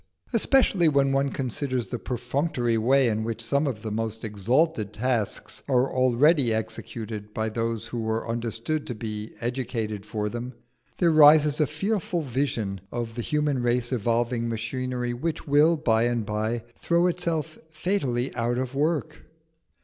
[0.33, 5.61] Especially, when one considers the perfunctory way in which some of the most exalted tasks
[5.67, 10.55] are already executed by those who are understood to be educated for them,
[10.97, 16.25] there rises a fearful vision of the human race evolving machinery which will by and
[16.25, 19.27] by throw itself fatally out of work.